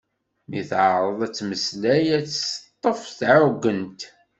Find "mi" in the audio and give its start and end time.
0.49-0.61